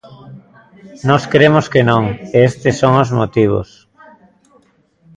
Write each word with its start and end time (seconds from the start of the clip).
Nós 1.09 1.23
cremos 1.33 1.65
que 1.73 1.81
non, 1.89 2.03
e 2.35 2.37
estes 2.49 2.73
son 2.81 2.93
os 3.03 3.13
motivos. 3.19 3.69